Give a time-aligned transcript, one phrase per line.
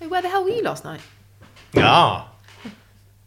[0.00, 1.02] Hey, where the hell were you last night?
[1.76, 2.32] Ah.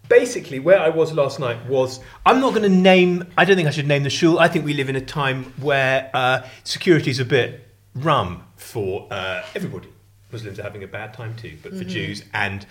[0.09, 3.31] Basically, where I was last night was I'm not going to name.
[3.37, 4.39] I don't think I should name the shul.
[4.39, 9.07] I think we live in a time where uh, security is a bit rum for
[9.11, 9.87] uh, everybody.
[10.31, 12.65] Muslims are having a bad time too, but for Jews and.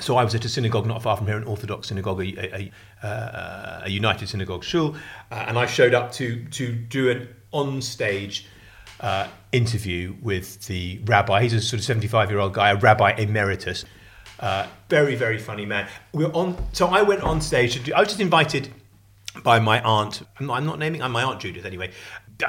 [0.00, 2.72] So I was at a synagogue not far from here, an Orthodox synagogue, a, a,
[3.02, 4.94] a, a United Synagogue shul,
[5.30, 8.46] uh, and I showed up to to do an on-stage
[9.00, 11.42] uh, interview with the rabbi.
[11.42, 13.84] He's a sort of 75 year old guy, a rabbi emeritus.
[14.40, 15.88] Uh, very, very funny man.
[16.12, 16.56] We are on.
[16.72, 17.74] So I went on stage.
[17.74, 18.72] To do, I was just invited
[19.42, 20.22] by my aunt.
[20.38, 21.02] I'm not, I'm not naming.
[21.02, 21.90] I'm my aunt Judith anyway.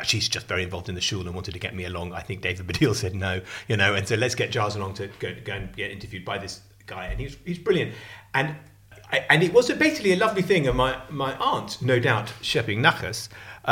[0.03, 2.13] She's just very involved in the shul and wanted to get me along.
[2.13, 5.07] I think David Baddiel said no, you know, and so let's get Giles along to
[5.19, 7.93] go, go and get interviewed by this guy, and he's he's brilliant.
[8.33, 8.55] And
[9.11, 10.67] I- and it was a, basically a lovely thing.
[10.67, 13.29] And my my aunt, no doubt, Shepping Nachas.
[13.65, 13.71] Uh,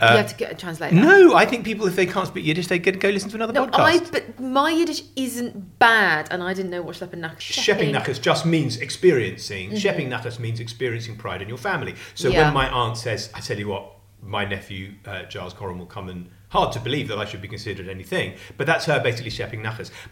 [0.00, 0.94] uh, you have to get a translator.
[0.96, 3.52] no, I think people, if they can't speak Yiddish, they get, go listen to another
[3.52, 3.78] No, podcast.
[3.78, 3.98] I.
[4.10, 7.38] But my Yiddish isn't bad, and I didn't know what Schleppen nach.
[7.40, 9.76] Shepping Nachas just means experiencing.
[9.76, 11.94] Shepping Nachas means experiencing pride in your family.
[12.14, 12.32] So Mm-hmm.
[12.38, 12.44] Yeah.
[12.46, 13.92] when my aunt says, I tell you what,
[14.22, 17.48] my nephew uh, Giles Coren will come and hard to believe that I should be
[17.48, 19.62] considered anything, but that's her basically Shepping.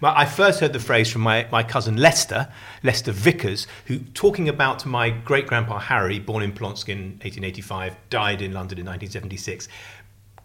[0.01, 2.49] But I first heard the phrase from my, my cousin Lester,
[2.83, 8.53] Lester Vickers, who talking about my great grandpa Harry, born in Plonskin 1885, died in
[8.53, 9.69] London in 1976.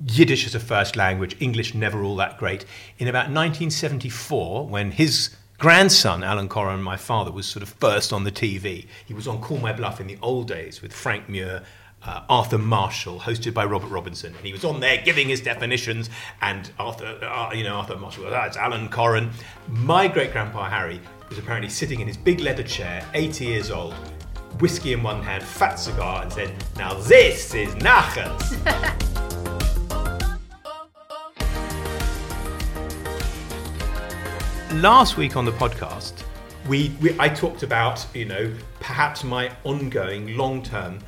[0.08, 2.66] Yiddish as a first language, English never all that great.
[2.97, 8.23] In about 1974, when his grandson, Alan Coren, my father, was sort of first on
[8.23, 11.64] the TV, he was on Call My Bluff in the old days with Frank Muir.
[12.03, 16.09] Uh, Arthur Marshall, hosted by Robert Robinson, and he was on there giving his definitions.
[16.41, 19.31] And Arthur, uh, you know, Arthur Marshall, ah, it's Alan Coren.
[19.67, 23.94] My great grandpa Harry was apparently sitting in his big leather chair, 80 years old,
[24.59, 28.97] whiskey in one hand, fat cigar, and said, "Now this is nachas."
[34.75, 36.13] last week on the podcast,
[36.67, 40.99] we, we I talked about you know perhaps my ongoing long term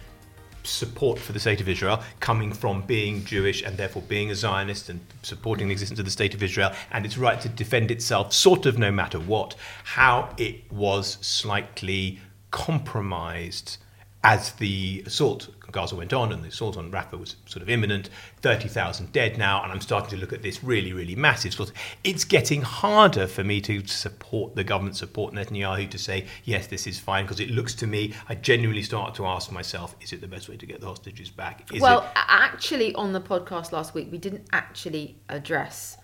[0.64, 4.90] support for the state of Israel coming from being Jewish and therefore being a Zionist
[4.90, 8.34] and supporting the existence of the state of Israel and its right to defend itself,
[8.34, 9.56] sort of no matter what.
[9.84, 12.20] How it was slightly
[12.52, 13.78] compromised
[14.24, 18.10] as the assault Gaza went on and the assault on Rafah was sort of imminent,
[18.42, 21.76] 30,000 dead now, and I'm starting to look at this really, really massive sort of,
[22.04, 26.88] it's getting harder for me to support the government, support Netanyahu to say, yes, this
[26.88, 30.22] is fine, because it looks to me, I genuinely start to ask myself, is it
[30.22, 31.70] the best way to get the hostages back?
[31.74, 35.98] Is well, it, actually, on the podcast last week, we didn't actually address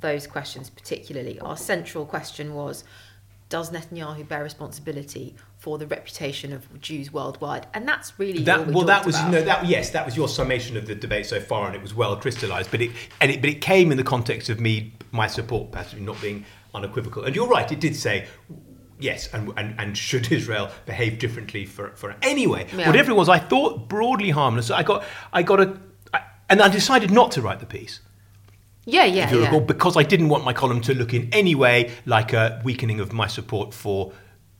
[0.00, 1.40] those questions particularly.
[1.40, 2.84] Our central question was
[3.48, 7.66] Does Netanyahu bear responsibility for the reputation of Jews worldwide?
[7.72, 9.30] And that's really all that we well that was about.
[9.32, 11.94] no that yes that was your summation of the debate so far and it was
[11.94, 15.26] well crystallized but it and it but it came in the context of me my
[15.26, 16.44] support passively not being
[16.74, 18.26] unequivocal and you're right it did say
[19.00, 22.86] yes and and, and should Israel behave differently for for anyway Yeah.
[22.86, 25.78] whatever it was I thought broadly harmless I got I got a
[26.12, 26.20] I,
[26.50, 28.00] and I decided not to write the piece
[28.88, 29.44] Yeah, yeah, if you yeah.
[29.44, 33.00] recall, because I didn't want my column to look in any way like a weakening
[33.00, 34.12] of my support for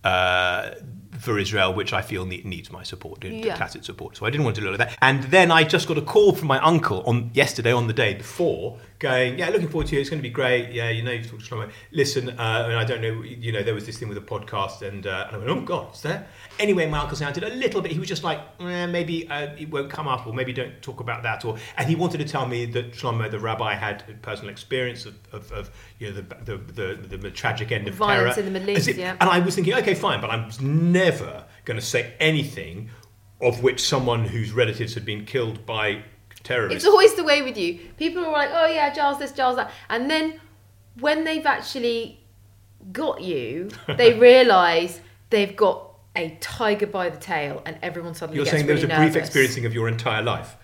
[0.05, 0.73] uh,
[1.19, 3.57] for Israel, which I feel ne- needs my support, Yeah.
[3.57, 4.17] tacit support.
[4.17, 4.99] So I didn't want to do look at that.
[5.01, 8.15] And then I just got a call from my uncle on yesterday, on the day
[8.15, 10.01] before, going, "Yeah, looking forward to it.
[10.01, 10.73] It's going to be great.
[10.73, 11.71] Yeah, you know, you've talked to Shlomo.
[11.93, 14.83] Listen, uh, and I don't know, you know, there was this thing with a podcast,
[14.83, 16.27] and, uh, and I went, oh God, is there?
[16.59, 17.93] Anyway, my uncle sounded a little bit.
[17.93, 20.99] He was just like, eh, maybe uh, it won't come up, or maybe don't talk
[21.01, 24.15] about that, or and he wanted to tell me that Shlomo, the rabbi, had a
[24.15, 25.71] personal experience of, of, of
[26.01, 26.57] you know, the, the,
[27.09, 28.47] the, the, tragic end of Violence terror.
[28.49, 29.17] in the Middle East, it- yeah.
[29.21, 30.98] And I was thinking, okay, fine, but I'm never
[31.65, 32.91] going to say anything
[33.41, 36.03] of which someone whose relatives had been killed by
[36.43, 36.77] terrorists.
[36.77, 37.79] It's always the way with you.
[37.97, 39.71] People are like, oh yeah, Giles this, Giles that.
[39.89, 40.41] And then
[40.99, 42.21] when they've actually
[42.93, 45.01] got you, they realise
[45.31, 45.85] they've got
[46.17, 49.17] a tiger by the tail and everyone suddenly You're saying there was really a brief
[49.17, 50.57] experiencing of your entire life.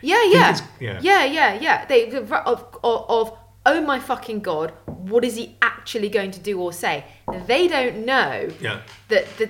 [0.00, 0.60] Yeah, yeah.
[0.80, 1.00] yeah.
[1.00, 1.84] yeah, yeah, yeah.
[1.86, 4.72] They of, of, of oh my fucking god,
[5.10, 7.04] what is he actually going to do or say?
[7.46, 8.80] They don't know Yeah.
[9.08, 9.46] that the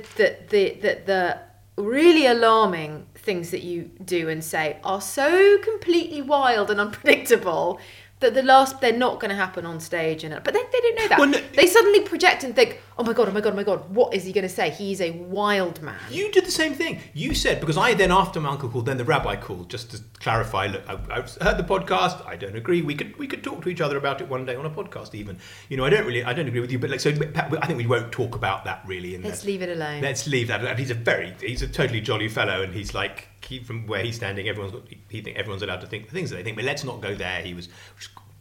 [0.51, 1.39] the, the
[1.83, 7.79] really alarming things that you do and say are so completely wild and unpredictable
[8.21, 10.97] that the last they're not going to happen on stage and but they, they don't
[10.97, 13.53] know that Well, no- they suddenly project and think oh my god oh my god
[13.53, 16.45] oh my god what is he going to say he's a wild man You did
[16.45, 17.01] the same thing.
[17.15, 20.01] You said because I then after my uncle called, then the rabbi called just to
[20.21, 20.67] clarify.
[20.67, 22.27] Look, I, I've heard the podcast.
[22.27, 22.83] I don't agree.
[22.83, 25.15] We could we could talk to each other about it one day on a podcast.
[25.15, 25.39] Even
[25.69, 26.79] you know I don't really I don't agree with you.
[26.79, 29.15] But like so I think we won't talk about that really.
[29.15, 30.79] In let's leave it alone Let's leave that.
[30.79, 33.29] He's a very, he's a totally jolly fellow, and he's like,
[33.65, 36.37] from where he's standing, everyone's got, he think everyone's allowed to think the things that
[36.37, 36.57] they think.
[36.57, 37.43] But let's not go there.
[37.43, 37.69] He was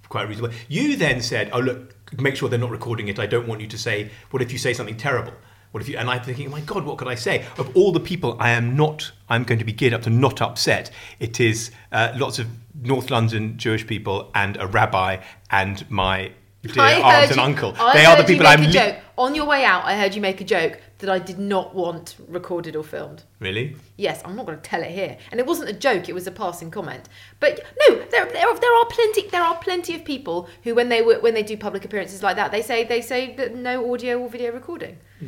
[0.09, 0.53] quite reasonable.
[0.67, 3.19] You then said, "Oh look, make sure they're not recording it.
[3.19, 5.33] I don't want you to say, what if you say something terrible?
[5.71, 5.97] What if you?
[5.97, 7.45] And I'm thinking, oh my God, what could I say?
[7.57, 9.11] Of all the people, I am not.
[9.29, 10.91] I'm going to be geared up to not upset.
[11.19, 12.47] It is uh, lots of
[12.81, 15.21] North London Jewish people and a rabbi
[15.51, 16.31] and my
[16.73, 17.73] dear I aunt heard and you- uncle.
[17.79, 18.61] I they are the people I'm.
[18.61, 18.95] li-.
[19.17, 22.15] On your way out, I heard you make a joke that I did not want
[22.27, 23.23] recorded or filmed.
[23.39, 23.75] Really?
[23.97, 25.17] Yes, I'm not going to tell it here.
[25.31, 27.09] And it wasn't a joke; it was a passing comment.
[27.39, 29.27] But no, there, there, are, there are plenty.
[29.27, 32.51] There are plenty of people who, when they when they do public appearances like that,
[32.51, 34.97] they say they say that no audio or video recording.
[35.19, 35.27] Hmm.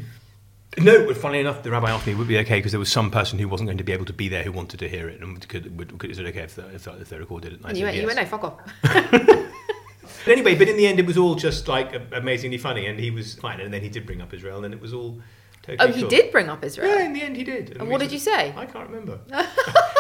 [0.77, 2.91] No, but funnily enough, the rabbi asked me it would be okay because there was
[2.91, 5.09] some person who wasn't going to be able to be there who wanted to hear
[5.09, 7.53] it, and could, would, could, is it okay if they, if, they- if they recorded
[7.53, 7.59] it?
[7.62, 8.01] And And you went, yes.
[8.03, 8.59] you went, no, fuck off.
[10.25, 13.12] But anyway, but in the end, it was all just like amazingly funny, and he
[13.12, 13.60] was fine.
[13.62, 15.19] And then he did bring up Israel, and it was all
[15.62, 15.89] totally.
[15.89, 16.10] Oh, he cool.
[16.10, 16.89] did bring up Israel.
[16.95, 17.77] Yeah, in the end, he did.
[17.80, 18.54] And what did you say?
[18.56, 19.19] I can't remember.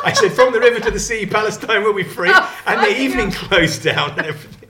[0.03, 2.99] I said, "From the river to the sea, Palestine will be free," Oh, and the
[2.99, 4.69] evening closed down and everything.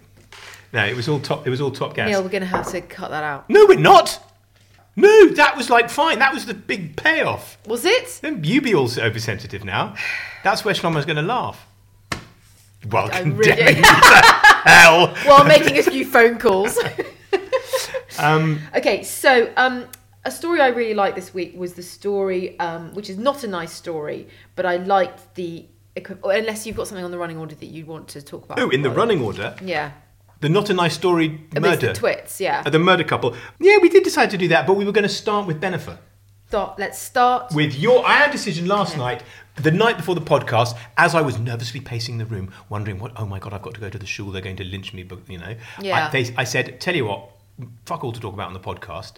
[0.71, 1.47] No, it was all top.
[1.47, 2.07] It was all top gas.
[2.09, 3.49] Neil, we're going to have to cut that out.
[3.49, 4.23] No, we're not.
[4.95, 6.19] No, that was like fine.
[6.19, 7.57] That was the big payoff.
[7.65, 8.19] Was it?
[8.21, 9.95] Then you be all oversensitive now.
[10.43, 11.65] That's where Shlomo's going to laugh.
[12.89, 13.81] Well, oh, condemning really-
[14.65, 15.07] hell.
[15.25, 16.77] While making a few phone calls.
[18.17, 19.85] Um, Okay, so um,
[20.25, 23.47] a story I really liked this week was the story, um, which is not a
[23.47, 25.65] nice story, but I liked the.
[26.23, 28.59] Unless you've got something on the running order that you want to talk about.
[28.59, 29.91] oh, in the running order, Yeah.
[30.39, 31.87] the not a nice story murder.
[31.87, 32.63] the twits, yeah.
[32.65, 33.35] Uh, the murder couple.
[33.59, 35.97] Yeah, we did decide to do that, but we were going to start with Bennifer.
[36.47, 37.53] Start, let's start.
[37.53, 38.99] With your, I had a decision last Yeah.
[39.03, 39.23] night,
[39.61, 43.11] the night before the podcast, as I was nervously pacing the room, wondering what.
[43.17, 44.31] Oh my god, I've got to go to the shul.
[44.31, 45.55] They're going to lynch me, but you know.
[45.81, 46.07] Yeah.
[46.07, 47.29] I, they, I said, tell you what,
[47.85, 49.13] fuck all to talk about on the podcast.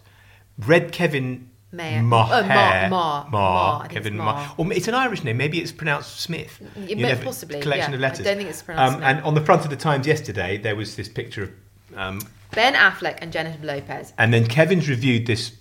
[0.57, 1.49] Red Kevin.
[1.73, 2.01] Maher.
[2.03, 2.43] Maher.
[2.43, 2.89] Mar- Mar.
[2.89, 3.29] Mar.
[3.31, 3.87] Mar.
[3.87, 4.17] Kevin.
[4.17, 4.53] Mar.
[4.57, 5.37] Or it's an Irish name.
[5.37, 6.61] Maybe it's pronounced Smith.
[6.75, 7.95] It You may- never- possibly, Collection yeah.
[7.95, 8.19] of letters.
[8.19, 9.09] I don't think it's pronounced Um, Smith.
[9.17, 11.51] and on the front of the Times yesterday, there was this picture of.
[11.97, 12.21] Um,
[12.53, 14.11] Ben Affleck and Jennifer Lopez.
[14.17, 15.51] and then Kevin's reviewed this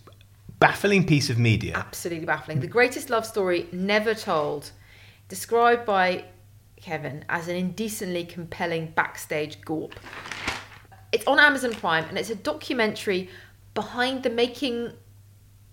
[0.61, 1.73] baffling piece of media.
[1.75, 2.61] Absolutely baffling.
[2.61, 4.71] The greatest love story never told.
[5.29, 6.25] Described by
[6.81, 9.99] Kevin as an indecently compelling backstage gorp.
[11.12, 13.29] It's on Amazon Prime and it's a documentary
[13.75, 14.93] behind the making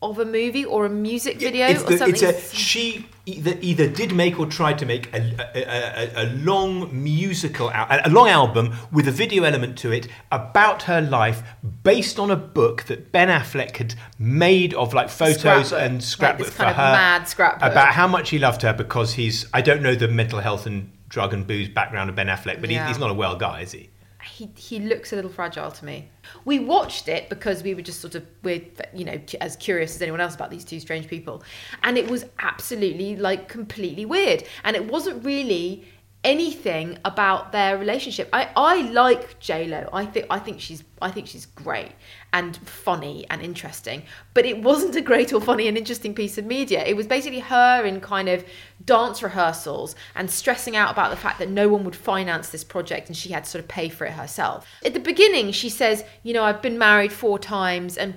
[0.02, 2.10] of a movie or a music video or the- something.
[2.24, 5.20] it's a she either either did make or tried to make a,
[5.54, 10.08] a, a, a long musical al- a long album with a video element to it
[10.32, 11.44] about her life
[11.84, 15.74] based on a book that Ben Affleck had made of like photos Scrapbook.
[15.82, 17.72] and Like scrapbook this for kind of her mad scrapbook.
[17.72, 20.92] about how much he loved her because he's I don't know the mental health and
[21.10, 23.72] drug and booze background of Ben Affleck but he, he's not a well guy is
[23.74, 23.90] he
[24.24, 26.10] he he looks a little fragile to me.
[26.44, 28.62] We watched it because we were just sort of we're
[28.94, 31.44] you know as curious as anyone else about these two strange people,
[31.84, 35.86] and it was absolutely like completely weird, and it wasn't really
[36.24, 38.30] anything about their relationship.
[38.34, 39.90] I I like J Lo.
[39.94, 41.92] I think I think she's I think she's great
[42.34, 44.04] and funny and interesting,
[44.34, 46.84] but it wasn't a great or funny and interesting piece of media.
[46.84, 48.44] It was basically her in kind of
[48.84, 53.08] dance rehearsals and stressing out about the fact that no one would finance this project
[53.08, 54.68] and she had to sort of pay for it herself.
[54.84, 58.16] At the beginning, she says, You know, I've been married four times and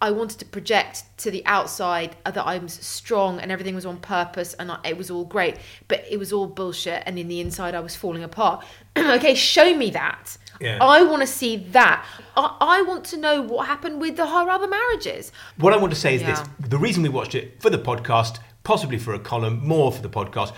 [0.00, 3.98] I- I wanted to project to the outside that I'm strong and everything was on
[3.98, 5.56] purpose and I- it was all great,
[5.88, 8.64] but it was all bullshit and in the inside I was falling apart.
[8.96, 10.36] okay, show me that.
[10.60, 10.78] Yeah.
[10.80, 12.04] I want to see that.
[12.36, 15.32] I, I want to know what happened with the, her other marriages.
[15.58, 16.30] What I want to say is Yeah.
[16.34, 20.02] this: the reason we watched it for the podcast, possibly for a column, more for
[20.02, 20.52] the podcast.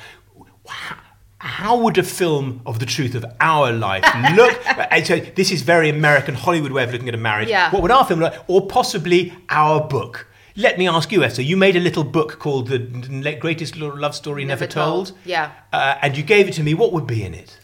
[0.67, 0.97] h-
[1.43, 4.05] How would a film of the truth of our life
[4.37, 4.63] look?
[5.05, 7.49] so this is very American Hollywood way of looking at a marriage.
[7.49, 7.69] Yeah.
[7.73, 8.45] What would our film look like?
[8.47, 10.29] Or possibly our book?
[10.55, 11.43] Let me ask you, Esther.
[11.43, 15.07] You made a little book called "The Greatest Love Story Never, Never Told.
[15.09, 15.51] Told." Yeah.
[15.73, 16.75] Uh, and you gave it to me.
[16.75, 17.59] What would be in it?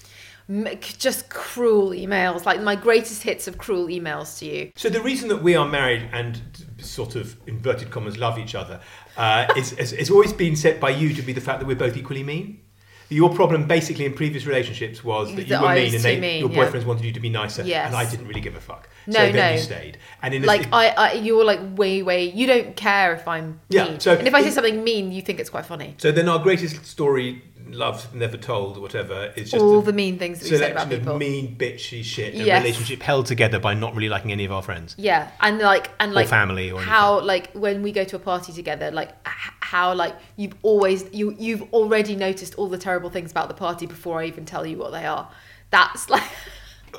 [0.98, 4.72] Just cruel emails, like my greatest hits of cruel emails to you.
[4.74, 6.40] So the reason that we are married and
[6.78, 8.80] sort of inverted commas love each other
[9.16, 11.76] uh, is, is, is always been said by you to be the fact that we're
[11.76, 12.62] both equally mean.
[13.10, 16.50] Your problem, basically, in previous relationships was that you were mean and they, mean, your
[16.50, 16.70] yeah.
[16.70, 17.86] boyfriends wanted you to be nicer, Yes.
[17.86, 18.88] and I didn't really give a fuck.
[19.06, 19.50] No, so then no.
[19.52, 19.98] you stayed.
[20.22, 22.24] And in a, Like I, I, you're like way, way.
[22.30, 25.22] You don't care if I'm Yeah, mean, so and if I say something mean, you
[25.22, 25.94] think it's quite funny.
[25.96, 29.92] so then our greatest story, love never told, or whatever, is just All a the
[29.92, 31.14] mean things that we said about selection people.
[31.14, 32.34] of mean, bitchy shit.
[32.34, 32.62] A Yes.
[32.62, 34.94] relationship held together by not really liking any of our friends.
[34.98, 38.52] Yeah, and like and like family or how like when we go to a party
[38.52, 43.30] together, like h- how like you've always you you've already noticed all the terrible things
[43.30, 45.28] about the party before I even tell you what they are.
[45.70, 46.22] That's like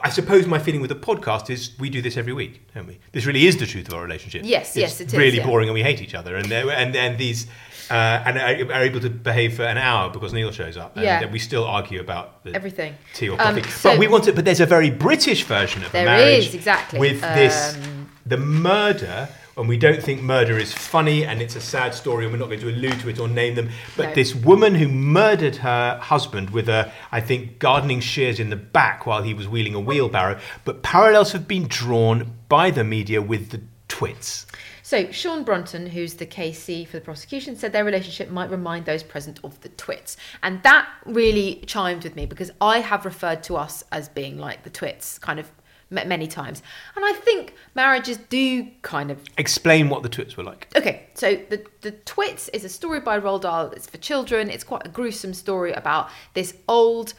[0.03, 2.99] I suppose my feeling with the podcast is we do this every week, don't we?
[3.11, 4.43] This really is the truth of our relationship.
[4.45, 5.45] Yes, it's yes, it is, Really yeah.
[5.45, 7.47] boring, and we hate each other, and there- and and these
[7.89, 7.93] uh,
[8.25, 11.19] and are, are able to behave for an hour because Neil shows up, and Yeah.
[11.21, 12.95] then we still argue about the Everything.
[13.13, 13.69] tea or Um, coffee.
[13.69, 14.35] so- but we want it.
[14.35, 16.47] But there's a very British version of There marriage.
[16.49, 16.99] is, exactly.
[16.99, 19.29] With this, Um, the murder.
[19.57, 22.47] And we don't think murder is funny and it's a sad story and we're not
[22.47, 23.67] going to allude to it or name them.
[23.97, 24.13] But No.
[24.15, 29.05] this woman who murdered her husband with a, I think, gardening shears in the back
[29.05, 30.37] while he was wheeling a wheelbarrow.
[30.63, 34.45] But parallels have been drawn by the media with the twits.
[34.89, 39.03] So, Sean Brunton, who's the KC for the prosecution, said their relationship might remind those
[39.03, 40.17] present of the twits.
[40.41, 44.63] And that really chimed with me because I have referred to us as being like
[44.63, 45.51] the twits kind of
[45.91, 46.63] many times.
[46.95, 50.67] And I think marriages do kind of Explain what the twits were like.
[50.75, 53.69] Okay, so the the Twits is a story by Roald Dahl.
[53.69, 54.49] It's for children.
[54.49, 57.13] It's quite a gruesome story about this old,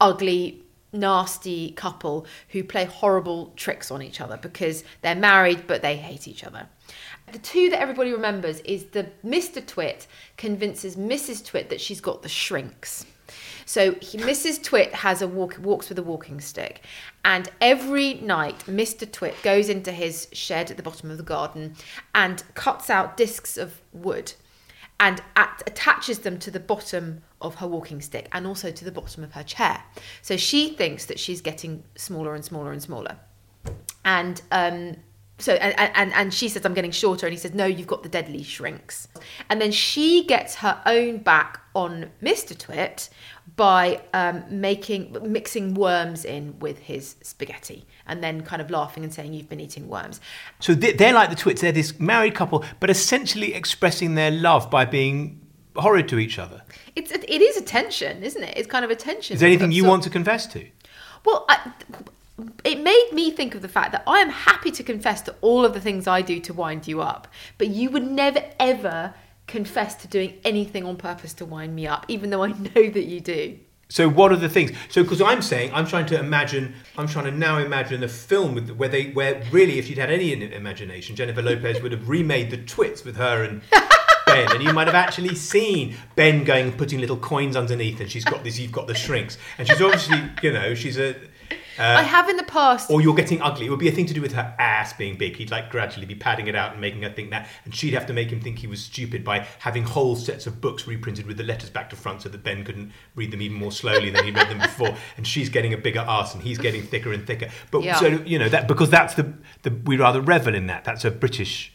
[0.00, 0.64] ugly,
[0.96, 6.26] nasty couple who play horrible tricks on each other because they're married but they hate
[6.26, 6.68] each other.
[7.32, 9.64] The two that everybody remembers is the Mr.
[9.64, 11.44] Twit convinces Mrs.
[11.44, 13.04] Twit that she's got the shrinks.
[13.64, 14.62] So he, Mrs.
[14.62, 16.82] Twit has a walk, walks with a walking stick,
[17.24, 19.10] and every night Mr.
[19.10, 21.74] Twit goes into his shed at the bottom of the garden
[22.14, 24.34] and cuts out discs of wood,
[24.98, 28.92] and at, attaches them to the bottom of her walking stick and also to the
[28.92, 29.82] bottom of her chair.
[30.22, 33.16] So she thinks that she's getting smaller and smaller and smaller,
[34.04, 34.96] and um,
[35.38, 38.02] so and, and and she says I'm getting shorter, and he says no, you've got
[38.02, 39.08] the deadly shrinks,
[39.50, 42.56] and then she gets her own back on Mr.
[42.56, 43.10] Twit
[43.54, 49.12] by um, making mixing worms in with his spaghetti, and then kind of laughing and
[49.12, 50.20] saying you've been eating worms.
[50.60, 51.60] So they- they're like the twits.
[51.60, 55.40] They're this married couple, but essentially expressing their love by being
[55.76, 56.62] horrid to each other.
[56.94, 58.54] It's it is a tension, isn't it?
[58.56, 59.34] It's kind of a tension.
[59.34, 60.66] Is there anything you want to confess to?
[61.26, 61.72] Well, I,
[62.64, 65.64] it made me think of the fact that I am happy to confess to all
[65.64, 67.28] of the things I do to wind you up,
[67.58, 69.14] but you would never ever
[69.46, 73.04] confess to doing anything on purpose to wind me up, even though I know that
[73.04, 73.58] you do.
[73.88, 74.72] So what are the things?
[74.88, 78.54] So because I'm saying I'm trying to imagine, I'm trying to now imagine a film
[78.54, 82.50] with where they where really if you'd had any imagination, Jennifer Lopez would have remade
[82.50, 83.62] the Twits with her and
[84.26, 88.24] Ben, and you might have actually seen Ben going putting little coins underneath, and she's
[88.24, 88.58] got this.
[88.58, 91.14] You've got the shrinks, and she's obviously you know she's a.
[91.78, 92.90] I have in the past.
[92.90, 93.66] Or you're getting ugly.
[93.66, 95.36] It would be a thing to do with her ass being big.
[95.36, 98.06] He'd like gradually be padding it out and making her think that, and she'd have
[98.06, 101.36] to make him think he was stupid by having whole sets of books reprinted with
[101.36, 104.24] the letters back to front, so that Ben couldn't read them even more slowly than
[104.24, 104.94] he read them before.
[105.16, 107.48] And she's getting a bigger ass, and he's getting thicker and thicker.
[107.70, 107.96] But Yeah.
[107.96, 110.84] so you know that because that's the, the we rather revel in that.
[110.84, 111.72] That's a British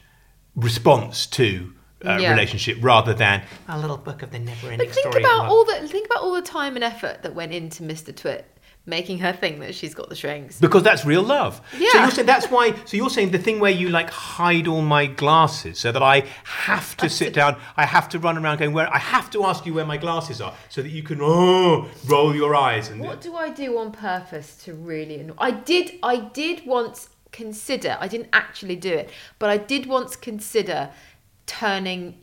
[0.56, 1.74] response to.
[2.04, 2.32] Uh, Yeah.
[2.32, 5.24] relationship rather than a little book of the never-ending but think story.
[5.24, 8.16] about all the think about all the time and effort that went into Mr.
[8.16, 8.44] Twit
[8.86, 10.60] making her think that she's got the shrinks.
[10.60, 11.62] Because that's real love.
[11.72, 12.02] So Yeah.
[12.02, 12.74] you're saying that's why.
[12.86, 16.24] So you're saying the thing where you like hide all my glasses, so that I
[16.44, 19.66] have to sit down, I have to run around going where I have to ask
[19.66, 23.02] you where my glasses are, so that you can oh roll your eyes and.
[23.02, 25.36] What do I do on purpose to really annoy?
[25.38, 26.00] I did.
[26.02, 27.98] I did once consider.
[28.00, 30.90] I didn't actually do it, but I did once consider
[31.46, 32.18] turning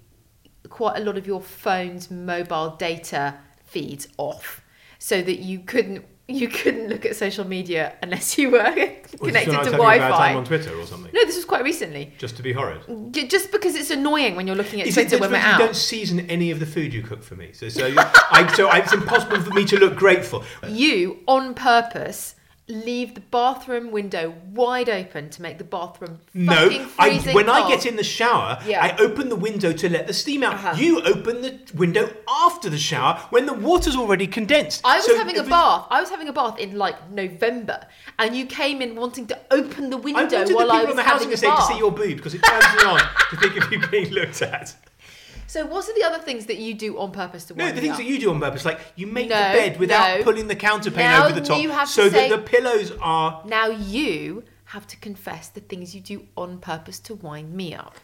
[0.68, 3.34] quite a lot of your phone's mobile data
[3.64, 4.60] feeds off,
[4.98, 9.20] so that you couldn't you couldn't look at social media unless you were Was this
[9.20, 10.34] when connected to Wi-Fi.
[10.34, 12.12] on Twitter or something, No, this was quite recently.
[12.18, 12.80] just to be horrid.
[13.30, 15.58] Just because it's annoying when you're looking at Is it Twitter when we're out.
[15.58, 17.52] you don't season any of the food you cook for me?
[17.52, 20.44] So, so, I, so it's impossible for me to look grateful.
[20.68, 22.34] you on purpose
[22.68, 27.66] leave the bathroom window wide open to make the bathroom No, fucking I, when I
[27.66, 28.84] get in the shower, Yeah.
[28.84, 30.54] I open the window to let the steam out.
[30.54, 30.74] Uh-huh.
[30.76, 34.82] You open the window after the shower when the water's already condensed.
[34.84, 35.86] I was So having a it- bath.
[35.90, 37.86] I was having a bath in like November,
[38.18, 40.90] and you came in wanting to open the I window the while people I was
[40.90, 43.00] on the having housing a estate to see your boob because it turns me on
[43.30, 44.74] to think of you being looked at.
[45.48, 47.80] So, what are the other things that you do on purpose to No, wind the
[47.80, 47.96] me thing up?
[47.98, 50.22] that you do on purpose, like you make No, the bed without no.
[50.24, 52.92] pulling the counterpane Now over the top, you have to so say- that the pillows
[53.00, 53.42] are.
[53.46, 57.96] Now you have to confess the things you do on purpose to wind me up.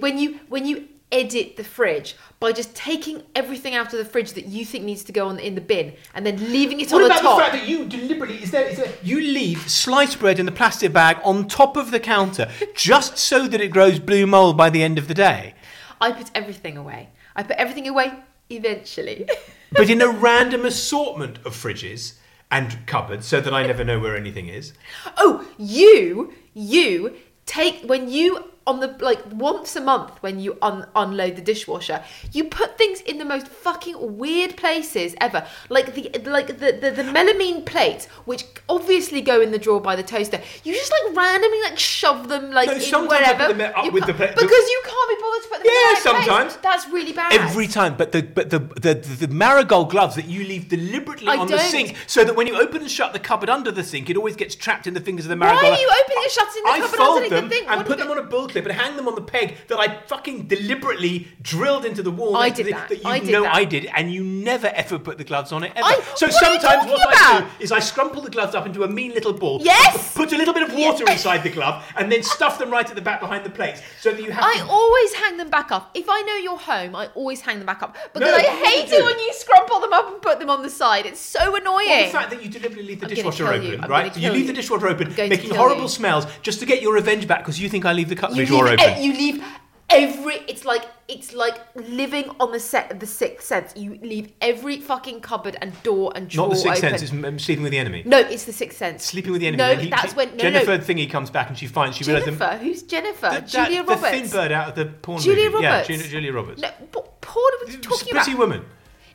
[0.00, 4.32] When you when you edit the fridge by just taking everything out of the fridge
[4.32, 7.02] that you think needs to go on in the bin and then leaving it What
[7.04, 7.14] on the.
[7.14, 7.38] What about top.
[7.38, 10.52] the fact that you deliberately is there, is there you leave sliced bread in the
[10.52, 14.68] plastic bag on top of the counter just so that it grows blue mold by
[14.70, 15.53] the end of the day?
[16.00, 17.10] I put everything away.
[17.36, 18.12] I put everything away
[18.50, 19.28] eventually.
[19.72, 22.14] but in a random assortment of fridges
[22.50, 24.72] and cupboards so that I never know where anything is.
[25.16, 30.86] oh, you you take when you on the like once a month when you un-
[30.96, 32.02] unload the dishwasher,
[32.32, 35.46] you put things in the most fucking weird places ever.
[35.68, 39.96] Like the like the the, the melamine plates, which obviously go in the drawer by
[39.96, 40.40] the toaster.
[40.64, 43.74] You just like randomly like shove them like No, in sometimes I put wherever them
[43.76, 45.74] up You with the pla- because you can't be bothered to put them in Yeah,
[45.74, 46.26] the right place.
[46.26, 46.56] sometimes.
[46.62, 47.32] That's really bad.
[47.34, 51.28] Every time, but the but the the, the, the marigold gloves that you leave deliberately
[51.28, 51.70] I on the don't.
[51.70, 54.36] sink, so that when you open and shut the cupboard under the sink, it always
[54.36, 56.70] gets trapped in the fingers of the marigold Why are you opening and shutting the
[56.70, 57.64] I cupboard fold underneath them the thing?
[57.68, 59.56] and What put do them on a bull clip and hang them on the peg
[59.68, 62.36] that I fucking deliberately drilled into the wall.
[62.36, 62.90] I did the- that.
[62.90, 63.54] you I did know that.
[63.54, 65.86] I did, and you never ever put the gloves on it ever.
[65.86, 68.84] I- so what you sometimes what I do is I scrumple the gloves up into
[68.84, 69.60] a mean little ball.
[69.62, 70.14] Yes!
[70.14, 72.94] Put a little bit of water inside the glove and then stuff them right at
[72.94, 74.44] the back behind the plates, so that you have.
[74.44, 75.90] I to always hang them back up.
[75.94, 78.90] If I know you're home, I always hang them back up because No, I hate
[78.92, 81.06] it when you scrumple them up and put them on the side.
[81.06, 81.88] It's so annoying.
[81.88, 83.78] Well, the fact that you deliberately leave the I'm dishwasher open, you.
[83.78, 84.16] Right?
[84.16, 85.88] You leave the dishwasher open, I'm going to making horrible you.
[85.88, 88.68] smells just to get your revenge back because you think I leave the you drawer
[88.68, 89.02] leave, open.
[89.02, 89.44] you leave
[89.90, 90.34] every.
[90.48, 93.74] It's like it's like living on the set of The Sixth Sense.
[93.76, 96.56] You leave every fucking cupboard and door and drawer open.
[96.56, 96.98] Not the sixth open.
[96.98, 98.02] sense, it's um, sleeping with the enemy.
[98.06, 99.04] no, it's The Sixth Sense.
[99.04, 99.58] Sleeping with the enemy.
[99.58, 100.84] No, he- that's she- when no, Jennifer no.
[100.84, 103.30] Thingy comes back and she finds she realizes Jennifer, who's Jennifer?
[103.34, 104.02] the, Julia that, Roberts.
[104.02, 105.62] the thin bird out of the porn Julia movie.
[105.62, 106.62] Yeah, Julia, Julia Roberts.
[106.62, 108.24] No, but Paul, what are you talking about?
[108.24, 108.48] Pretty about?
[108.48, 108.64] woman.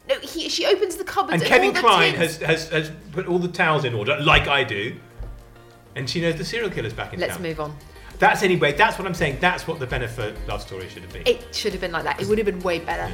[0.07, 3.38] No, he, she opens the cupboard And and, Kevin Kline has, has, has put all
[3.38, 4.95] the towels in order, like I do.
[5.95, 7.29] And she knows the serial killer's back in town.
[7.29, 7.75] Let's move on.
[8.19, 9.38] That's anyway, that's what I'm saying.
[9.39, 11.23] That's what the Bennifer love story should have been.
[11.25, 12.21] It should have been like that.
[12.21, 13.09] It would have been way better.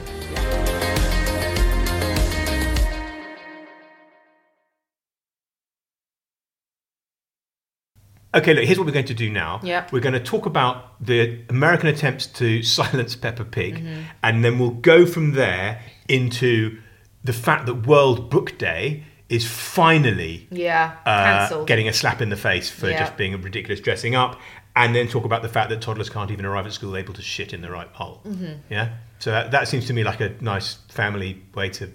[8.33, 9.61] Okay, look, here's what we're going to do now.
[9.63, 9.87] Yeah.
[9.93, 14.01] We're going to talk about the American attempts to silence Peppa Pig, Mm-hmm.
[14.23, 16.81] and then we'll go from there into
[17.23, 21.67] the fact that World Book Day is finally Yeah, uh, cancelled.
[21.67, 22.99] getting a slap in the face for Yeah.
[22.99, 24.39] just being a ridiculous dressing up,
[24.75, 27.21] and then talk about the fact that toddlers can't even arrive at school able to
[27.21, 28.21] shit in the right hole.
[28.25, 28.53] Mm-hmm.
[28.69, 31.89] Yeah, so that, that seems to me like a nice family way to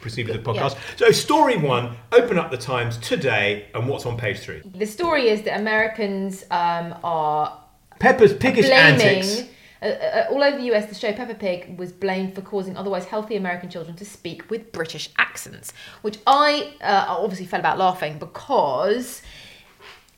[0.00, 0.62] proceed with the Yeah.
[0.62, 0.76] podcast.
[0.96, 4.62] So, story one: open up the Times today, and what's on page three?
[4.64, 7.58] The story is that Americans um, are
[7.98, 9.00] Peppa's piggish blaming.
[9.02, 9.42] antics.
[9.82, 13.06] Uh, uh, all over the US, the show Peppa Pig was blamed for causing otherwise
[13.06, 15.72] healthy American children to speak with British accents,
[16.02, 19.22] which I uh, obviously fell about laughing because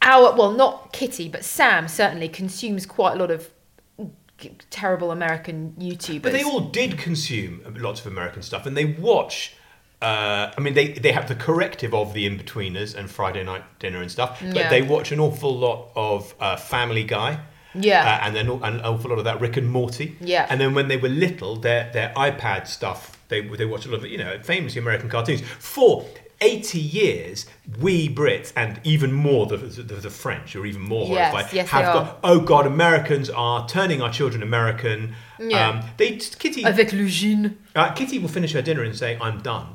[0.02, 3.50] our, well, not Kitty, but Sam certainly consumes quite a lot of
[4.70, 6.22] terrible American YouTubers.
[6.22, 9.54] But they all did consume lots of American stuff, and they watch.
[10.00, 14.00] Uh, I mean, they, they have the corrective of the In-Betweeners and Friday Night Dinner
[14.02, 14.68] and stuff, but Yeah.
[14.68, 17.38] they watch an awful lot of uh, Family Guy.
[17.74, 18.18] Yeah.
[18.20, 20.16] Uh, and then an awful lot of that Rick and Morty.
[20.20, 20.46] Yeah.
[20.50, 23.98] And then when they were little, their their iPad stuff, they they watched a lot
[24.04, 26.04] of you know famously American cartoons for.
[26.42, 27.46] 80 years,
[27.80, 31.52] we Brits and even more the, the, the French are even more Yes, horrified.
[31.54, 35.14] yes, have got, oh God, Americans are turning our children American.
[35.38, 35.68] Yeah.
[35.68, 37.56] Um, they Kitty Avec le gin.
[37.76, 39.66] uh, Kitty will finish her dinner and say, "I'm done."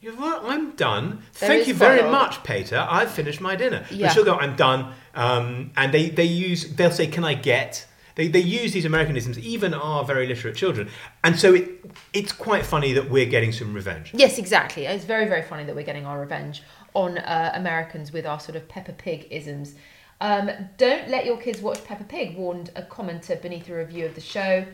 [0.00, 0.44] You know what?
[0.44, 1.22] I'm done.
[1.40, 2.86] There Thank you very a much, Peter.
[2.88, 3.84] I've finished my dinner.
[3.90, 4.06] Yeah.
[4.06, 7.86] But she'll go, "I'm done." Um, and they they use they'll say, "Can I get?"
[8.20, 10.90] They, they use these Americanisms, even our very literate children,
[11.24, 14.10] and so it it's quite funny that we're getting some revenge.
[14.12, 14.84] Yes, exactly.
[14.84, 18.56] It's very, very funny that we're getting our revenge on uh, Americans with our sort
[18.56, 19.74] of Peppa Pig isms.
[20.20, 24.14] Um, don't let your kids watch Peppa Pig, warned a commenter beneath a review of
[24.14, 24.66] the show.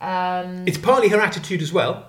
[0.00, 2.06] Um, It's partly her attitude as well.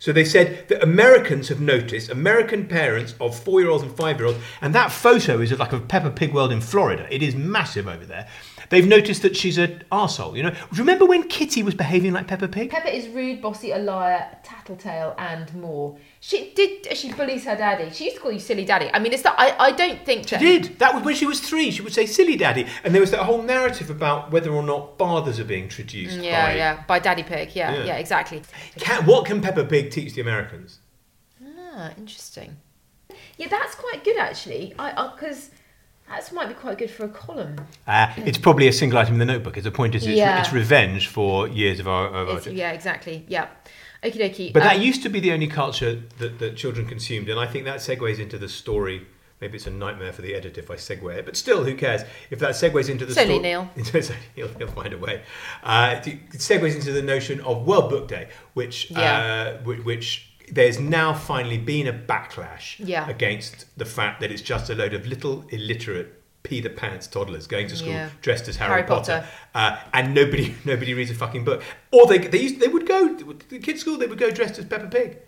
[0.00, 4.18] So they said that Americans have noticed, American parents of four year olds and five
[4.18, 7.06] year olds, and that photo is of like a Peppa Pig world in Florida.
[7.08, 8.26] It is massive over there.
[8.70, 10.54] They've noticed that she's an arsehole, you know.
[10.72, 12.70] Remember when Kitty was behaving like Peppa Pig?
[12.70, 15.96] Peppa is rude, bossy, a liar, tattletale, and more.
[16.20, 16.96] She did.
[16.96, 17.90] She bullies her daddy.
[17.90, 18.90] She used to call you silly daddy.
[18.92, 19.54] I mean, it's that I.
[19.58, 20.40] I don't think She that.
[20.40, 20.78] did.
[20.78, 21.70] That was when she was three.
[21.70, 22.66] She would say silly daddy.
[22.84, 26.46] And there was that whole narrative about whether or not fathers are being introduced Yeah,
[26.46, 26.84] by yeah.
[26.86, 27.54] By Daddy Pig.
[27.54, 27.84] Yeah, Yeah.
[27.84, 28.42] yeah, exactly.
[28.78, 30.80] Can, what can Peppa Pig teach the Americans?
[31.44, 32.56] Ah, interesting.
[33.36, 34.74] Yeah, that's quite good actually.
[34.78, 35.50] I because
[36.08, 37.56] that might be quite good for a column.
[37.86, 39.56] Uh, it's probably a single item in the notebook.
[39.56, 40.40] It's a point is it's, Yeah.
[40.40, 43.24] it's revenge for years of our, of our yeah, exactly.
[43.28, 43.48] Yeah.
[44.02, 44.52] Okie dokie.
[44.52, 47.46] But that Um, used to be the only culture that, that children consumed, and I
[47.46, 49.06] think that segues into the story.
[49.40, 52.02] Maybe it's a nightmare for the editor if I segue it, but still, who cares?
[52.30, 53.26] If that segues into the story.
[53.28, 53.70] only Neil.
[54.34, 55.22] He'll, he'll find a way.
[55.62, 59.56] Uh, it segues into the notion of World Book Day, which Yeah.
[59.58, 63.08] uh, which, which there's now finally been a backlash Yeah.
[63.08, 67.68] against the fact that it's just a load of little illiterate Peter Pants toddlers going
[67.68, 68.10] to school Yeah.
[68.22, 69.76] dressed as Harry, Harry Potter, Potter.
[69.76, 71.62] Uh, and nobody nobody reads a fucking book.
[71.90, 73.14] Or they they used, they would go
[73.48, 75.18] the kids' school they would go dressed as Peppa Pig.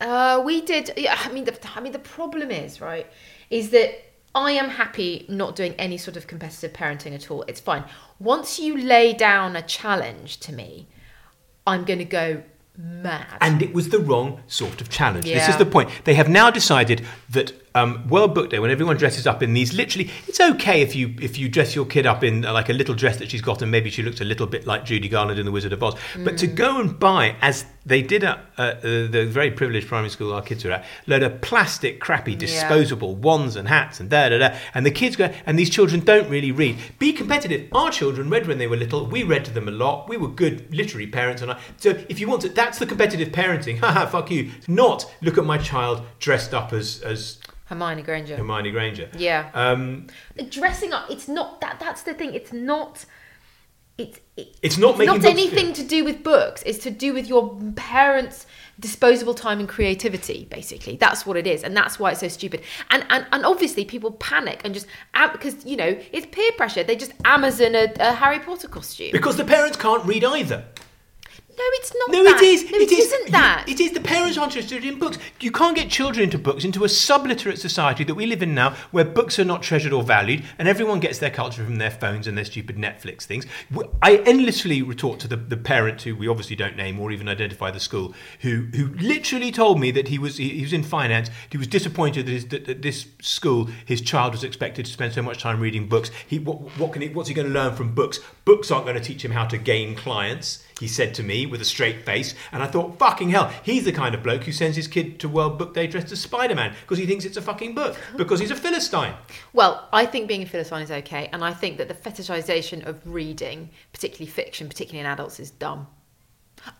[0.00, 0.92] Uh, we did.
[0.96, 3.06] Yeah, I mean, the, I mean, the problem is right,
[3.50, 3.90] is that
[4.34, 7.42] I am happy not doing any sort of competitive parenting at all.
[7.42, 7.84] It's fine.
[8.18, 10.88] Once you lay down a challenge to me,
[11.66, 12.42] I'm going to go
[12.76, 13.26] mad.
[13.40, 15.24] And it was the wrong sort of challenge.
[15.24, 15.90] This is the point.
[16.04, 19.72] They have now decided that um, World Book Day, when everyone dresses up in these,
[19.72, 22.72] literally, it's okay if you if you dress your kid up in uh, like a
[22.72, 25.38] little dress that she's got, and maybe she looks a little bit like Judy Garland
[25.38, 25.94] in The Wizard of Oz.
[26.18, 30.10] But to go and buy, as they did at uh, uh, the very privileged primary
[30.10, 34.28] school our kids were at, load of plastic, crappy, disposable wands and hats and da
[34.28, 36.76] da da, and the kids go, and these children don't really read.
[36.98, 37.68] Be competitive.
[37.72, 39.06] Our children read when they were little.
[39.06, 40.08] We read to them a lot.
[40.08, 43.28] We were good literary parents, and I, so if you want to, that's the competitive
[43.30, 43.78] parenting.
[43.82, 44.50] Haha, fuck you.
[44.68, 47.38] Not look at my child dressed up as as
[47.72, 48.36] Hermione Granger.
[48.36, 49.08] Hermione Granger.
[49.16, 49.50] Yeah.
[49.54, 50.08] Um,
[50.50, 51.80] Dressing up, it's not that.
[51.80, 52.34] That's the thing.
[52.34, 53.06] It's not.
[53.96, 55.74] It's it, It's not making not anything good.
[55.76, 56.62] to do with books.
[56.66, 58.46] It's to do with your parents'
[58.78, 60.46] disposable time and creativity.
[60.50, 62.62] Basically, that's what it is, and that's why it's so stupid.
[62.90, 64.86] And and, and obviously, people panic and just
[65.32, 66.82] because you know it's peer pressure.
[66.84, 69.10] They just Amazon a, a Harry Potter costume.
[69.12, 70.64] because the parents can't read either.
[71.62, 72.10] No, it's not.
[72.10, 72.42] No, that.
[72.42, 72.70] it is.
[72.70, 73.12] No, it is.
[73.12, 73.64] isn't that.
[73.68, 73.92] It is.
[73.92, 75.16] The parents aren't interested in books.
[75.38, 78.74] You can't get children into books into a subliterate society that we live in now,
[78.90, 82.26] where books are not treasured or valued, and everyone gets their culture from their phones
[82.26, 83.46] and their stupid Netflix things.
[84.02, 87.70] I endlessly retort to the, the parent who we obviously don't name or even identify
[87.70, 91.30] the school, who who literally told me that he was he, he was in finance.
[91.48, 95.12] He was disappointed that, his, that, that this school his child was expected to spend
[95.12, 96.10] so much time reading books.
[96.26, 98.18] He what, what can he, what's he going to learn from books?
[98.44, 101.60] Books aren't going to teach him how to gain clients he said to me with
[101.60, 102.34] a straight face.
[102.50, 105.28] And I thought, fucking hell, he's the kind of bloke who sends his kid to
[105.28, 108.40] World Book Day dressed as Spider Man because he thinks it's a fucking book, because
[108.40, 109.14] he's a Philistine.
[109.52, 113.00] Well, I think being a Philistine is okay, and I think that the fetishization of
[113.04, 115.86] reading, particularly fiction, particularly in adults, is dumb.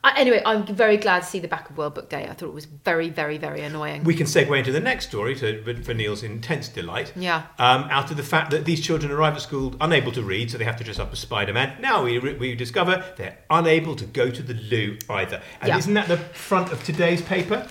[0.05, 2.29] I, anyway, I'm very glad to see the back of World Book Day.
[2.29, 4.05] I thought it was very, very, very annoying.
[4.05, 7.13] We can segue into the next story to, for Neil's intense delight.
[7.17, 7.47] Yeah.
[7.59, 10.59] Um, out of the fact that these children arrive at school unable to read, so
[10.59, 11.81] they have to dress up as Spider Man.
[11.81, 15.43] Now we, we discover they're unable to go to the loo either.
[15.61, 15.79] And Yeah.
[15.79, 17.67] isn't that the front of today's paper?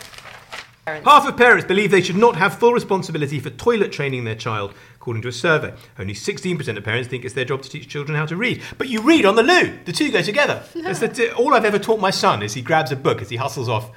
[0.86, 1.08] Parents.
[1.08, 4.74] Half of parents believe they should not have full responsibility for toilet training their child,
[5.02, 5.74] according to a survey.
[5.98, 8.62] Only 16% of parents think it's their job to teach children how to read.
[8.78, 9.80] But you read on the loo.
[9.86, 10.64] The two go together.
[10.76, 13.30] That's the t- all I've ever taught my son is he grabs a book as
[13.30, 13.90] he hustles off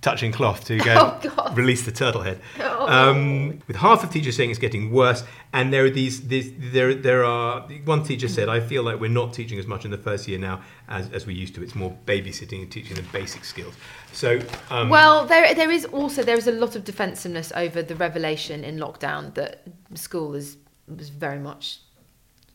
[0.00, 2.40] touching cloth to go Oh, release the turtle head.
[2.60, 2.88] Oh.
[2.88, 6.94] Um, with half of teachers saying it's getting worse, and there are these, these there
[6.94, 9.98] there are one teacher said I feel like we're not teaching as much in the
[9.98, 11.62] first year now as, as we used to.
[11.62, 13.74] It's more babysitting and teaching the basic skills.
[14.12, 17.96] So um, Well, there there is also there is a lot of defensiveness over the
[17.96, 19.62] revelation in lockdown that
[19.94, 20.56] school is
[20.86, 21.80] was very much,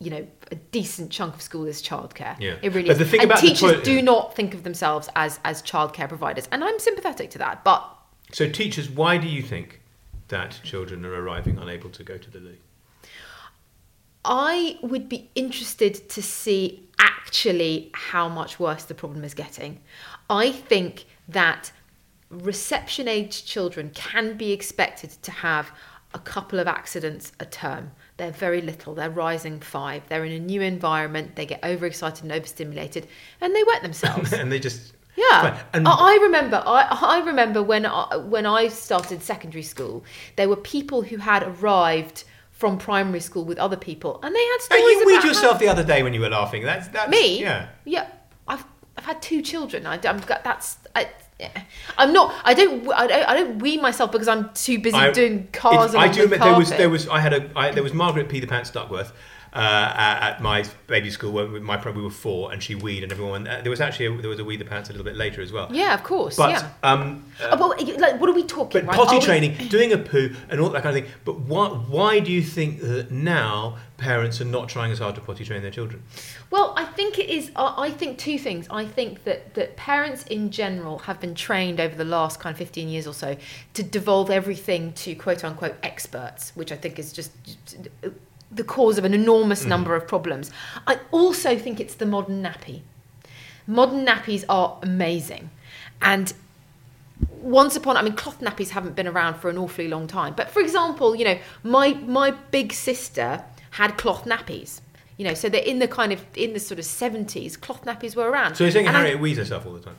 [0.03, 2.35] you know, a decent chunk of school is childcare.
[2.39, 2.55] Yeah.
[2.61, 2.97] it really But is.
[2.99, 6.63] the thing and about teachers do not think of themselves as as childcare providers, and
[6.63, 7.63] I'm sympathetic to that.
[7.63, 7.83] But
[8.31, 9.81] So, teachers, why do you think
[10.27, 12.57] that children are arriving unable to go to the loo?
[14.25, 19.81] I would be interested to see actually how much worse the problem is getting.
[20.29, 21.71] I think that
[22.29, 25.71] reception age children can be expected to have
[26.13, 27.91] a couple of accidents a term.
[28.17, 32.31] They're very little, they're rising five, they're in a new environment, they get overexcited and
[32.31, 33.07] overstimulated,
[33.41, 34.31] and they wet themselves.
[34.39, 36.61] and they just Yeah, And- I, I remember.
[36.65, 40.03] I, I remember when I, when I started secondary school,
[40.35, 44.61] there were people who had arrived from primary school with other people, and they had
[44.61, 46.63] stories you weed yourself how- the other day when you were laughing.
[46.63, 47.41] That's, that's me.
[47.41, 47.67] Yeah.
[47.83, 48.07] yeah.
[48.47, 48.63] I've
[48.97, 49.87] I've had two children.
[49.87, 50.77] I, am that's.
[50.95, 51.09] I,
[51.97, 52.33] I'm not.
[52.43, 52.91] I don't.
[52.93, 53.29] I don't.
[53.29, 56.57] I don't wee myself because I'm too busy I- doing cars I do admit there
[56.57, 59.13] was there was I had a I, there was Margaret P the Pants Duckworth
[59.53, 63.11] uh, at, my baby school when we- my we were four and she weed and
[63.11, 65.15] everyone uh, there was actually a, there was a wee the pants a little bit
[65.15, 65.67] later as well.
[65.71, 66.35] Yeah, of course.
[66.37, 66.69] But yeah.
[66.81, 68.81] um, Oh, well, like, what are we talking?
[68.81, 68.95] But right?
[68.97, 71.13] potty Are we- training, doing a poo, and all that kind of thing.
[71.25, 75.21] But why, why do you think that now parents are not trying as hard to
[75.21, 76.03] potty train their children?
[76.49, 77.51] Well, I think it is.
[77.55, 78.67] I I think two things.
[78.71, 82.57] I think that that parents in general have been trained over the last kind of
[82.57, 83.35] fifteen years or so
[83.73, 87.31] to devolve everything to quote unquote experts, which I think is just
[88.55, 89.67] the cause of an enormous mm.
[89.67, 90.51] number of problems.
[90.87, 92.81] I also think it's the modern nappy.
[93.65, 95.49] Modern nappies are amazing,
[96.01, 96.33] and
[97.41, 100.33] once upon I mean cloth nappies haven't been around for an awfully long time.
[100.35, 104.81] But for example, you know, my my big sister had cloth nappies.
[105.17, 108.15] You know, so they're in the kind of in the sort of seventies, cloth nappies
[108.15, 108.55] were around.
[108.55, 109.95] So you're saying And I- Harriet herself all the time.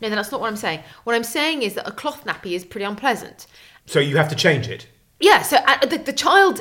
[0.00, 0.80] no, that's not what I'm saying.
[1.04, 3.46] What I'm saying is that a cloth nappy is pretty unpleasant.
[3.86, 4.86] So you have to change it.
[5.28, 6.54] Yeah, so uh, the, the child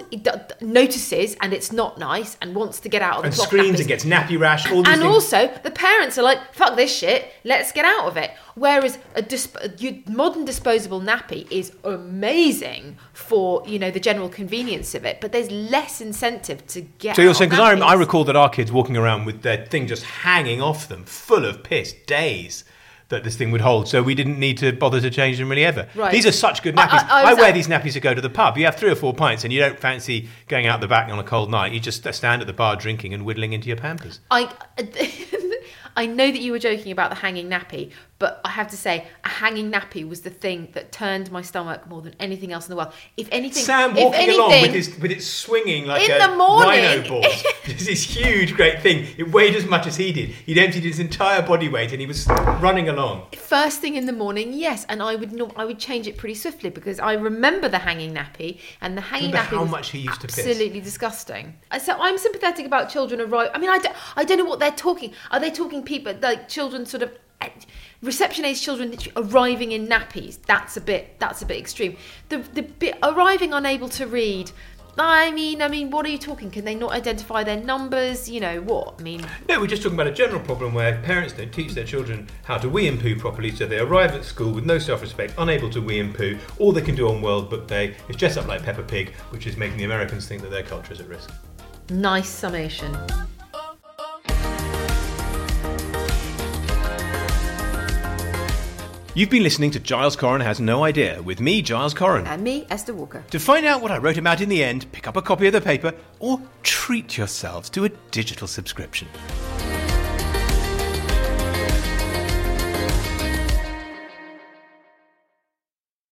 [0.61, 3.67] notices and it's not nice and wants to get out of the And cloth screams
[3.75, 3.79] nappies.
[3.79, 5.01] and gets nappy rash, and things.
[5.01, 9.21] also the parents are like fuck this shit let's get out of it whereas a
[9.21, 15.03] disp- a you- modern disposable nappy is amazing for you know the general convenience of
[15.05, 18.35] it but there's less incentive to get so you're saying, because I, I recall that
[18.35, 22.63] our kids walking around with their thing just hanging off them, full of piss, days.
[23.09, 25.65] That this thing would hold, so we didn't need to bother to change them really
[25.65, 25.87] ever.
[25.95, 26.11] Right.
[26.11, 27.03] These are such good nappies.
[27.09, 28.57] I- I, I was wear at- these nappies to go to the pub.
[28.57, 31.19] You have three or four pints, and you don't fancy going out the back on
[31.19, 31.71] a cold night.
[31.73, 34.19] You just stand at the bar drinking and whittling into your Pampers.
[34.31, 34.49] I,
[35.95, 39.07] I know that you were joking about the hanging nappy, but I have to say,
[39.25, 42.69] a hanging nappy was the thing that turned my stomach more than anything else in
[42.71, 42.93] the world.
[43.17, 46.35] If anything, Sam walking anything, along with his with it swinging like In a the
[46.37, 46.83] morning.
[46.83, 47.43] rhino balls.
[47.65, 49.07] It's this huge, great thing.
[49.17, 50.29] It weighed as much as he did.
[50.31, 52.27] He'd emptied his entire body weight, and he was
[52.59, 53.27] running along.
[53.37, 56.35] First thing in the morning, yes, and I would not, I would change it pretty
[56.35, 59.89] swiftly because I remember the hanging nappy and the hanging Remember nappy how was much
[59.91, 60.39] he used to piss?
[60.39, 61.55] absolutely disgusting.
[61.71, 63.49] Uh, So I'm sympathetic about children arrive.
[63.53, 65.13] I mean, I don't, I don't know what they're talking.
[65.31, 67.11] Are they talking people like children sort of
[68.01, 70.39] reception age children literally arriving in nappies?
[70.45, 71.97] That's a bit that's a bit extreme.
[72.29, 74.51] The the bit arriving unable to read.
[74.95, 76.51] I mean, I mean, what are you talking?
[76.51, 78.29] Can they not identify their numbers?
[78.29, 78.93] You know what?
[78.99, 81.83] I mean, No, we're just talking about a general problem where parents don't teach their
[81.83, 85.33] children how to wee and poo properly, so they arrive at school with no self-respect,
[85.39, 86.37] unable to wee and poo.
[86.59, 89.47] All they can do on World Book Day is dress up like Peppa Pig, which
[89.47, 91.31] is making the Americans think that their culture is at risk.
[91.89, 92.95] nice summation.
[99.15, 102.25] You've been listening to Giles Coren Has No Idea with me, Giles Coren.
[102.25, 103.23] And me, Esther Walker.
[103.29, 105.53] To find out what I wrote about in the end, pick up a copy of
[105.53, 109.07] the paper or treat yourselves to a digital subscription.